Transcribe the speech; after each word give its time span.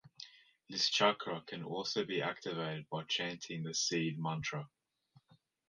This 0.67 0.89
chakra 0.89 1.43
can 1.45 1.63
also 1.63 2.03
be 2.03 2.23
activated 2.23 2.89
by 2.89 3.03
chanting 3.03 3.61
the 3.61 3.75
Seed-Mantra. 3.75 4.67